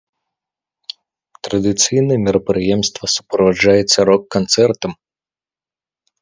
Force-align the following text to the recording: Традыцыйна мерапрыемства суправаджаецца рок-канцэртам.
Традыцыйна 1.47 2.13
мерапрыемства 2.25 3.05
суправаджаецца 3.17 3.97
рок-канцэртам. 4.11 4.91